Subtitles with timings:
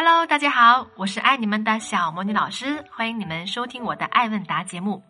[0.00, 5.02] Hello，大家好，我是爱你们的小魔女老师，欢迎你们收听我的爱问答节目。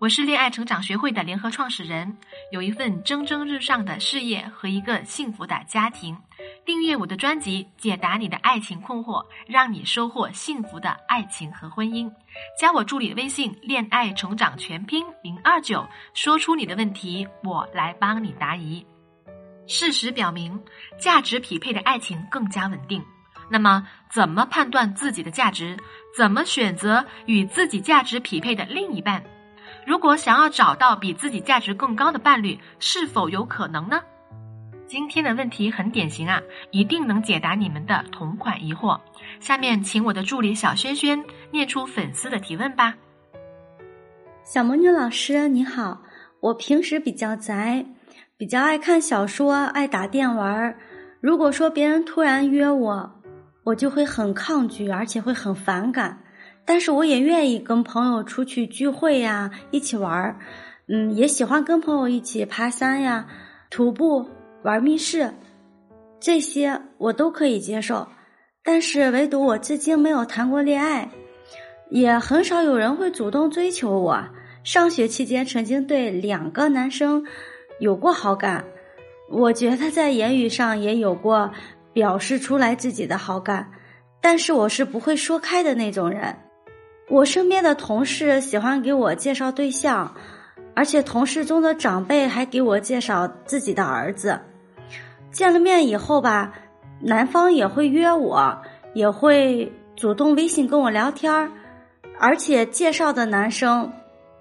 [0.00, 2.18] 我是恋爱成长学会的联合创始人，
[2.50, 6.18] 有一份蒸蒸日上的事业和一个幸福的家庭。
[6.66, 12.12] 订阅我的专辑，解答你的爱情困惑，让你收获幸福的爱情和婚姻。
[12.58, 18.84] 加我助理微信“恋爱成长全拼零二九”，说出你的问题，我来帮你答疑。
[19.68, 20.60] 事实表明，
[20.98, 23.00] 价值匹配的爱情更加稳定。
[23.50, 25.76] 那么，怎么判断自己的价值？
[26.16, 29.24] 怎么选择与自己价值匹配的另一半？
[29.86, 34.00] 如果想要找到比自己价值更高的伴侣，是否有可能呢？
[34.86, 39.00] 今天的问题很典型啊，一定能解答你们的同款疑惑。
[39.40, 42.94] 下面请我的助理小轩轩念出粉丝的提问吧。
[44.44, 46.02] 小魔女老师你好，
[46.40, 47.84] 我平时比较宅，
[48.36, 50.76] 比较爱看小说，爱打电玩。
[51.20, 53.22] 如果说别人突然约我，
[53.64, 56.20] 我就会很抗拒，而且会很反感。
[56.66, 60.38] 但是我也愿意跟朋友出去聚会呀，一起玩儿，
[60.88, 63.26] 嗯，也喜欢跟朋友一起爬山呀、
[63.70, 64.28] 徒步、
[64.62, 65.32] 玩密室，
[66.20, 68.06] 这些我都可以接受。
[68.62, 71.10] 但是唯独我至今没有谈过恋爱，
[71.90, 74.24] 也很少有人会主动追求我。
[74.62, 77.22] 上学期间曾经对两个男生
[77.78, 78.64] 有过好感，
[79.30, 81.52] 我觉得在言语上也有过
[81.94, 83.70] 表示出来自己的好感，
[84.20, 86.36] 但是我是不会说开的那种人。
[87.08, 90.14] 我身边的同事喜欢给我介绍对象，
[90.74, 94.40] 而且同事中的长辈还给我介绍自己的儿子。
[95.30, 96.52] 见了面以后吧，
[97.00, 98.58] 男方也会约我，
[98.94, 101.50] 也会主动微信跟我聊天儿，
[102.18, 103.92] 而且介绍的男生，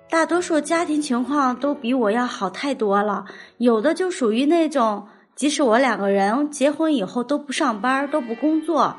[0.09, 3.25] 大多数家庭情况都比我要好太多了。
[3.57, 8.95] 有的就属于那种，即使我两个人结婚以后都不上班，都不工作，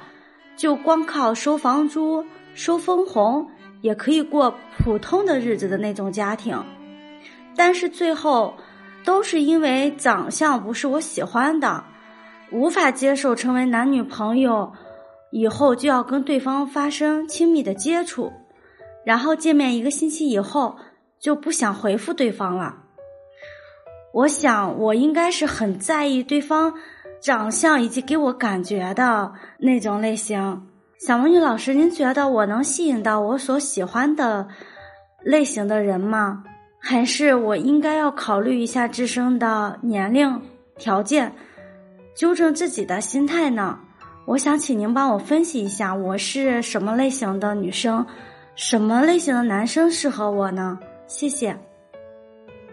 [0.57, 3.49] 就光靠收房租、收分红。
[3.81, 6.59] 也可以过普通的日子的那种家庭，
[7.55, 8.55] 但是最后
[9.05, 11.85] 都是因为长相不是我喜欢的，
[12.51, 14.73] 无法接受成为男女朋友，
[15.31, 18.33] 以后就要跟对方发生亲密的接触，
[19.05, 20.79] 然后见面一个星期以后
[21.21, 22.84] 就不想回复对方了。
[24.15, 26.73] 我想我应该是很在意对方
[27.21, 30.63] 长相以及给我感觉的那种类型。
[31.01, 34.47] 小魔女老师，您觉得我能吸引到我所喜欢的
[35.25, 36.45] 类型的人吗？
[36.81, 40.41] 还是我应该要考虑一下自身的年龄
[40.77, 41.35] 条件，
[42.15, 43.81] 纠正自己的心态呢？
[44.27, 48.07] 我想请您帮我分析一下，我是什么类型的女生，
[48.55, 50.79] 什么类型的男生适合我呢？
[51.09, 51.59] 谢谢。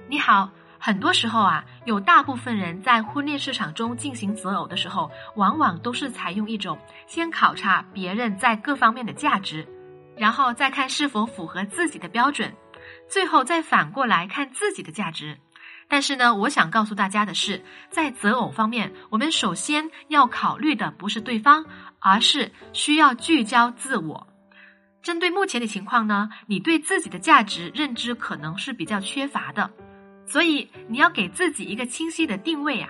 [0.08, 0.48] 你好。
[0.84, 6.76] 很多时候啊，有大部分人在婚恋市场中进行择偶的时候，往往都是采用一种
[7.06, 9.68] 先考察别人在各方面的价值，
[10.18, 12.52] 然后再看是否符合自己的标准，
[13.08, 15.38] 最后再反过来看自己的价值。
[15.88, 21.64] 但是呢，我想告诉大家的是，在择偶方面，我们首先要考虑的不是对方，
[22.00, 24.26] 而是需要聚焦自我。
[25.04, 29.70] 针对目前的情况呢，你对自己的价值认知可能是比较缺乏的。
[30.32, 32.90] 所以你要给自己一个清晰的定位啊！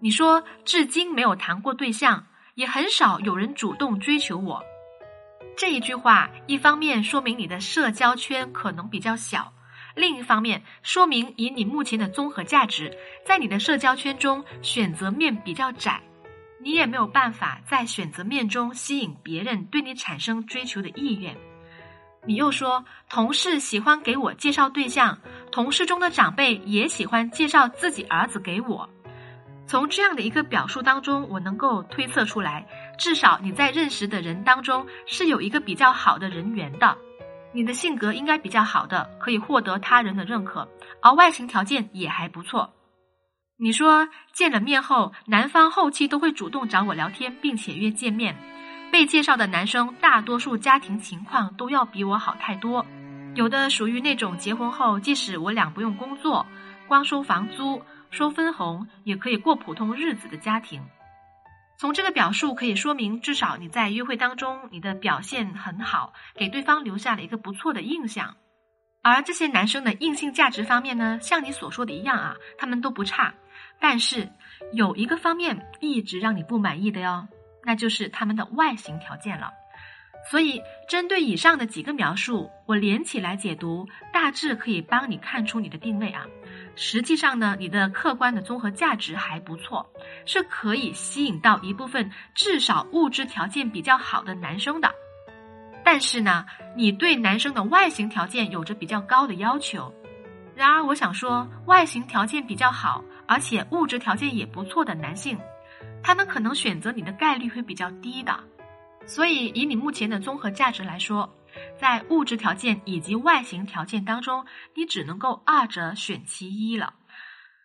[0.00, 4.60] 你说至今没有谈过对象，也很少有人主动追求我。
[5.56, 9.52] 这一句话，一方面说明你的社交圈可能比较小，
[9.94, 12.92] 另一方面说明以你目前的综合价值，
[13.24, 16.02] 在你的社交圈中选择面比较窄，
[16.60, 21.32] 你也没有办法在选择面中吸引别人对你产生追求的意愿。
[22.26, 25.18] 你又说同事喜欢给我介绍对象。
[25.50, 28.88] 同事中的长辈也喜欢介绍自己儿子给我。
[29.66, 32.66] 从这样的一个表述当中，我能够推测出来，
[32.98, 36.96] 至少你在认识的人当中是有一个比较好的人缘的。
[37.52, 40.68] 你的性格应该比较好的，可以获得他人的认可，
[41.00, 42.74] 而外形条件也还不错。
[43.58, 48.36] 你说见了面后，男方后期都会主动找我聊天，并且约见面。
[48.90, 52.84] 被介绍的男生大多数家庭情况都要比我好太多。
[53.34, 56.46] 有的属于那种结婚后，即使我俩不用工作，
[56.88, 60.82] 光收房租、收分红，也可以过普通日子的家庭。
[61.78, 68.34] 从这个表述可以说明，至少你在约会当中，你的表现很好，给对方留下了一个不错的印象。
[69.02, 73.34] 而这些男生的硬性价值方面呢，像你所说的一样啊，他们都不差。
[73.78, 74.26] 但是
[74.72, 77.28] 有一个方面一直让你不满意的哟，
[77.66, 79.52] 那就是他们的外形条件了。
[80.30, 86.26] 所以，针对以上的几个描述，我连起来解读，大致可以帮你看出你的定位啊。
[86.74, 89.88] 实际上呢，你的客观的综合价值还不错，
[90.24, 94.92] 是可以吸引到一部分至少物质条件比较好的男生的。
[95.84, 96.46] 但是呢，
[96.76, 99.94] 你对男生的外形条件有着比较高的要求。
[100.56, 105.38] 然而，我想说，外形条件比较好，而且物质条件也不错的男性，
[106.06, 108.38] 他们可能选择你的概率会比较低的。
[109.06, 111.28] 所以，以你目前的综合价值来说。
[111.78, 114.44] 在物质条件以及外形条件当中，
[114.74, 116.92] 你只能够二者选其一了。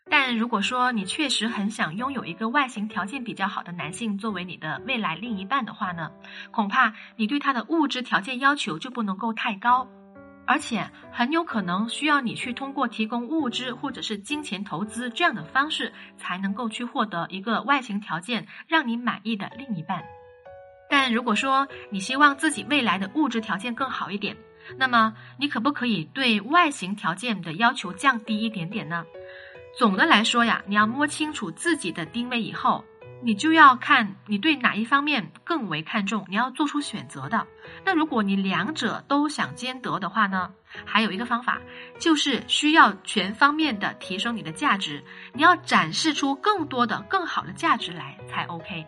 [0.10, 6.10] 但如果说你确实很想拥有一个外形条件比较好的男性作为你的未来另一半的话呢，
[6.52, 9.88] 恐怕你对他的物质条件要求就不能够太高，
[10.46, 20.04] 而且很有可能需要你去通过提供物质或者是金钱投资这样的方式，才能够去获得一个外形条件让你满意的另一半。
[20.90, 24.36] 但如果说你希望自己未来的物质条件更好一点，
[24.78, 29.06] 那么你可不可以对外形条件的要求降低一点点呢？
[29.78, 32.84] 总的来说呀，你要摸清楚自己的定位以后，
[33.24, 37.46] 你就要看你对哪一方面更为看重，你要做出选择的。
[37.86, 40.52] 那如果你两者都想兼得的话呢，
[40.86, 41.62] 还有一个方法，
[42.00, 45.04] 就是需要全方面的提升你的价值，
[45.34, 48.86] 你要展示出更多的、更好的价值来才 OK。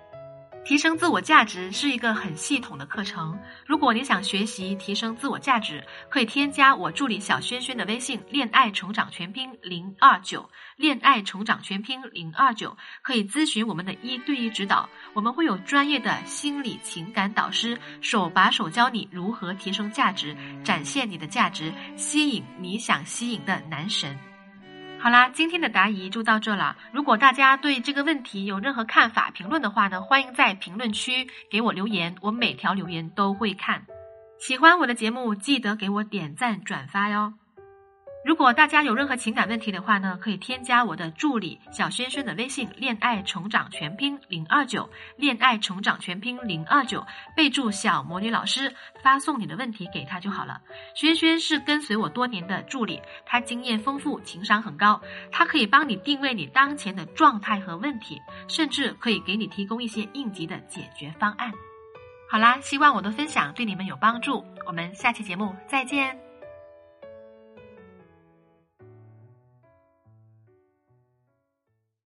[0.66, 3.38] 提升自我价值是一个很系统的课程。
[3.66, 14.88] 如果你想学习提升自我价值，可以添加我助理小轩轩的微信“恋爱成长全拼零二九”，恋爱成长全拼零二九，可以咨询我们的一对一指导。
[15.14, 24.18] 我们会有专业的心理情感导师，手把手教你如何提升价值，展现你的价值，吸引你想吸引的男神。
[25.04, 26.78] 好啦，今天的答疑就到这了。
[26.94, 33.86] 如果大家对这个问题有任何看法、评论的话呢，欢迎在评论区给我留言，我每条留言都会看。
[34.40, 37.34] 喜欢我的节目，记得给我点赞、转发哟。
[38.26, 47.06] 如果大家有任何情感问题的话呢，可以添加我的助理小轩轩的微信“恋爱成长全拼零二九”，恋爱成长全拼零二九，
[47.36, 48.74] 备注小魔女老师，
[49.04, 50.62] 发送你的问题给他就好了。
[50.96, 61.52] 轩轩是跟随我多年的助理，他经验丰富，情商很高，他可以帮你定位你当前的状态和问题，甚至可以给你提供一些应急的解决方案。
[62.30, 66.33] 好啦，希望我的分享对你们有帮助，我们下期节目再见。